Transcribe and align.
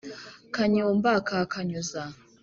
kanyumba 0.55 1.11
ka 1.27 1.37
kanyuza 1.53 2.01